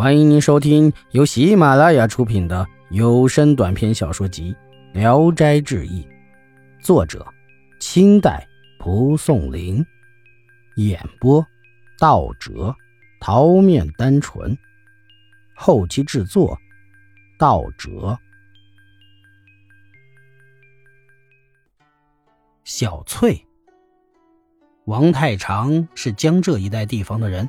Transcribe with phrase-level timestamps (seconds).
[0.00, 4.56] 欢迎您收听由喜马拉雅出品的有声短篇小说集
[4.98, 6.02] 《聊斋志异》，
[6.82, 7.26] 作者：
[7.80, 8.48] 清代
[8.78, 9.84] 蒲松龄，
[10.76, 11.46] 演播：
[11.98, 12.74] 道哲、
[13.20, 14.56] 桃面单纯，
[15.54, 16.58] 后期制作：
[17.38, 18.18] 道哲。
[22.64, 23.38] 小翠，
[24.86, 27.46] 王太常是江浙一带地方的人。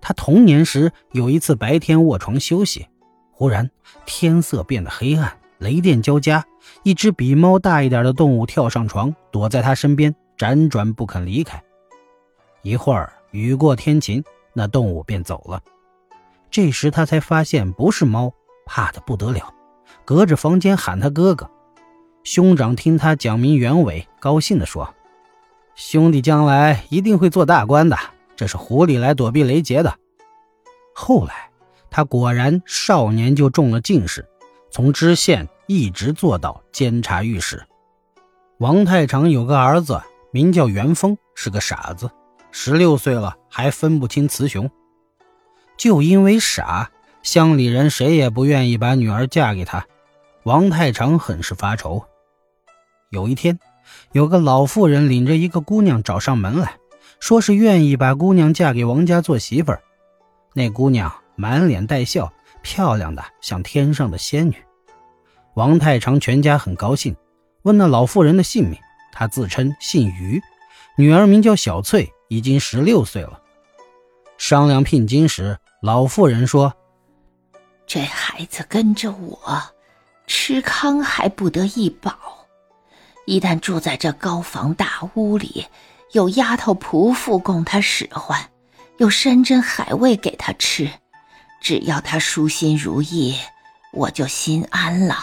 [0.00, 2.86] 他童年时有一次白天卧床休息，
[3.32, 3.70] 忽然
[4.04, 6.44] 天色变得黑暗，雷电交加，
[6.82, 11.62] 一只比猫大一点的动物跳上床，躲在他身边，辗转不肯离开。
[12.62, 15.60] 一会儿雨过天晴，那动物便走了。
[16.50, 18.32] 这时他才发现不是猫，
[18.66, 19.52] 怕得不得了，
[20.04, 21.50] 隔着房间喊他哥哥。
[22.22, 24.94] 兄长听他讲明原委，高兴地说
[25.74, 27.98] ：“兄弟将来一定会做大官的。”
[28.36, 29.94] 这是狐狸来躲避雷劫的。
[30.94, 31.50] 后来，
[31.90, 34.26] 他果然少年就中了进士，
[34.70, 37.64] 从知县一直做到监察御史。
[38.58, 42.10] 王太常有个儿子，名叫元丰，是个傻子，
[42.50, 44.70] 十六岁了还分不清雌雄。
[45.76, 46.90] 就因为傻，
[47.22, 49.84] 乡里人谁也不愿意把女儿嫁给他。
[50.44, 52.04] 王太常很是发愁。
[53.10, 53.58] 有一天，
[54.12, 56.76] 有个老妇人领着一个姑娘找上门来。
[57.24, 59.82] 说是愿意把姑娘嫁给王家做媳妇儿，
[60.52, 64.56] 那姑娘满脸带笑，漂亮的像天上的仙女。
[65.54, 67.16] 王太常全家很高兴，
[67.62, 68.78] 问那老妇人的姓名，
[69.10, 70.42] 她自称姓于，
[70.98, 73.40] 女儿名叫小翠，已经十六岁了。
[74.36, 76.74] 商量聘金时，老妇人说
[77.88, 79.62] ：“这孩子跟着我，
[80.26, 82.12] 吃糠还不得一饱，
[83.24, 85.64] 一旦住在这高房大屋里。”
[86.12, 88.50] 有丫头仆妇供他使唤，
[88.98, 90.88] 有山珍海味给他吃，
[91.60, 93.36] 只要他舒心如意，
[93.92, 95.16] 我就心安了。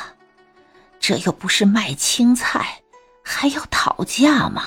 [0.99, 2.81] 这又不是卖青菜，
[3.23, 4.63] 还要讨价吗？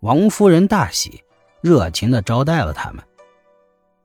[0.00, 1.22] 王夫人大喜，
[1.60, 3.02] 热情的招待了他们。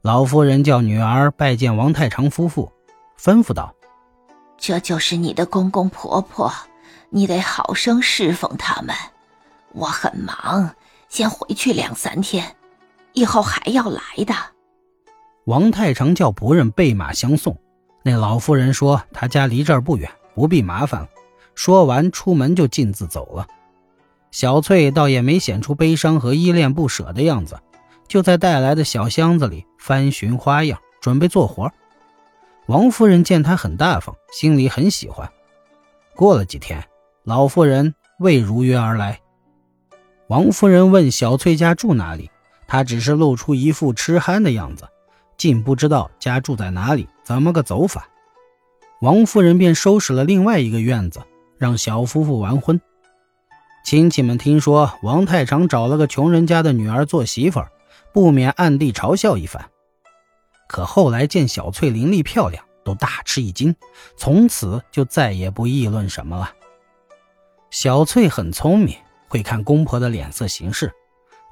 [0.01, 2.71] 老夫人叫女儿拜见王太常夫妇，
[3.19, 3.75] 吩咐道
[4.57, 6.51] ：“这就是你的公公婆婆，
[7.09, 8.95] 你得好生侍奉他们。
[9.73, 10.73] 我很忙。”
[11.11, 12.55] 先回去两三天，
[13.11, 14.33] 以后还要来的。
[15.43, 17.59] 王太常叫仆人备马相送。
[18.01, 21.09] 那老妇人说：“他家离这儿不远，不必麻烦了。”
[21.53, 23.45] 说完，出门就径自走了。
[24.31, 27.59] 小翠倒也没显出悲伤和依恋不舍的样子，
[28.07, 31.69] 就在带来的小箱子里翻寻花样，准备做活。
[32.67, 35.29] 王夫人见她很大方，心里很喜欢。
[36.15, 36.81] 过了几天，
[37.25, 39.19] 老妇人未如约而来。
[40.31, 42.31] 王夫人问小翠家住哪里，
[42.65, 44.87] 她只是露出一副痴憨的样子，
[45.35, 48.07] 竟不知道家住在哪里，怎么个走法。
[49.01, 51.19] 王夫人便收拾了另外一个院子，
[51.57, 52.79] 让小夫妇完婚。
[53.83, 57.69] 亲戚们听说王太常找了个穷人家的女儿做媳妇儿，
[58.13, 59.69] 不免暗地嘲笑一番。
[60.69, 63.75] 可后来见小翠伶俐漂亮，都大吃一惊，
[64.15, 66.49] 从此就再也不议论什么了。
[67.69, 68.95] 小翠很聪明。
[69.31, 70.91] 会看公婆的脸色行事，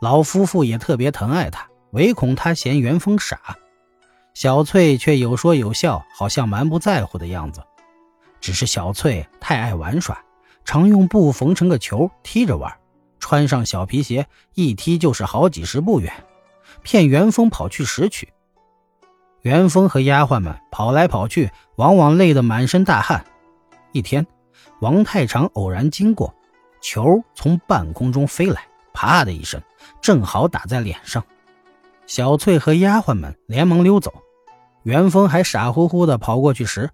[0.01, 3.39] 老夫妇也特别疼爱她，唯恐她嫌元丰傻。
[4.33, 7.63] 小翠却有说有笑，好像蛮不在乎的样子。
[8.41, 10.21] 只是小翠太爱玩耍，
[10.65, 12.69] 常用布缝成个球踢着玩，
[13.17, 16.11] 穿上小皮鞋一踢就是好几十步远，
[16.83, 18.27] 骗元丰跑去拾取。
[19.43, 23.25] 元丰和丫鬟们跑来跑去，往往累得满身大汗。
[23.93, 24.27] 一天，
[24.81, 26.35] 王太常偶然经过。
[26.81, 28.61] 球从半空中飞来，
[28.93, 29.61] 啪的一声，
[30.01, 31.23] 正好打在脸上。
[32.07, 34.11] 小翠和丫鬟们连忙溜走，
[34.83, 36.89] 元丰还傻乎乎的跑过去时，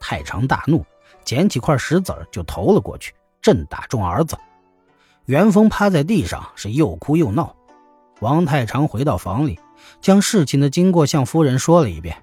[0.00, 0.84] 太常大怒，
[1.24, 4.36] 捡起块石子就投了过去，正打中儿子。
[5.26, 7.54] 元丰趴在地上是又哭又闹。
[8.20, 9.58] 王太常回到房里，
[10.00, 12.16] 将事情的经过向夫人说了一遍。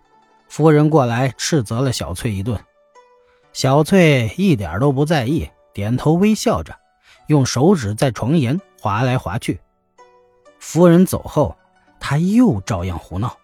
[0.50, 2.60] 夫人过来斥责了小翠一顿，
[3.54, 6.78] 小翠一点都不在意，点头微笑着。
[7.28, 9.60] 用手指在床沿划来划去。
[10.60, 11.56] 夫人走后，
[12.00, 13.38] 他又照样胡闹，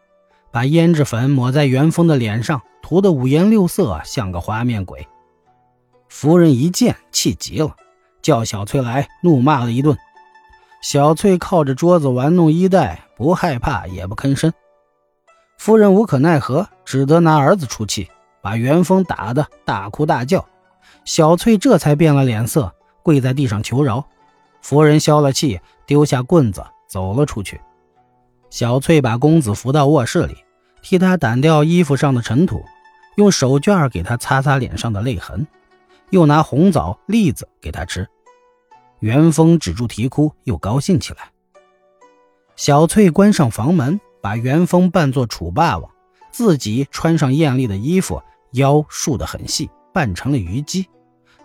[0.51, 5.07] 把胭脂粉抹在元丰的脸上，涂得五颜六色，像个花面鬼。
[6.09, 7.75] 夫人一见，气急了，
[8.21, 9.97] 叫小翠来，怒骂了一顿。
[10.81, 14.51] 小翠靠着桌子玩弄衣带，不害怕，也不吭声。
[15.57, 18.09] 夫人无可奈何，只得拿儿子出气，
[18.41, 20.45] 把元丰打得大哭大叫。
[21.06, 22.74] 小翠这才变了脸色。
[23.03, 24.03] 跪在地上求饶，
[24.61, 27.61] 夫人消了气，丢下棍子走了出去。
[28.50, 30.38] 小翠把公子扶到卧室里，
[30.81, 32.63] 替他掸掉衣服上的尘土，
[33.15, 35.45] 用手绢给他擦擦脸上的泪痕，
[36.09, 38.07] 又拿红枣、栗子给他吃。
[39.00, 41.31] 元丰止住啼哭，又高兴起来。
[42.55, 45.91] 小翠关上房门，把元丰扮作楚霸王，
[46.31, 48.21] 自己穿上艳丽的衣服，
[48.51, 50.88] 腰束得很细，扮成了虞姬，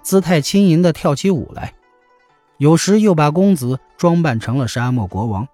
[0.08, 1.74] 姿态轻盈地跳起舞来。
[2.56, 5.46] 有时又把公子装扮成了沙漠国王，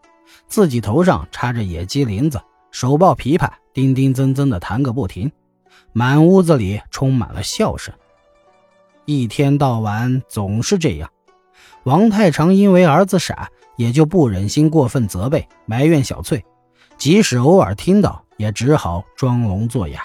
[0.47, 2.41] 自己头上插着野鸡翎子，
[2.71, 5.33] 手抱琵琶，叮叮增增地弹个不停，
[5.93, 7.93] 满屋子里充满了笑声。
[9.07, 11.11] 一天到晚总是这样。
[11.83, 16.45] 王太常因为儿子傻，也就不忍心过分责备埋怨小翠，
[16.97, 20.05] 即使偶尔听到，也只好装聋作哑。